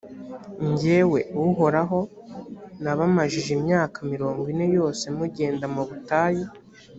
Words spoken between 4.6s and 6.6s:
yose mugenda mu butayu: